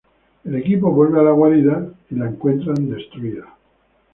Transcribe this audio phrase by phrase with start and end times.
[0.45, 3.55] El equipo vuelve a la guarida y la encuentran destruida.